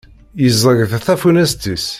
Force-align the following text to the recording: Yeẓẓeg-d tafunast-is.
Yeẓẓeg-d 0.43 0.91
tafunast-is. 1.05 1.87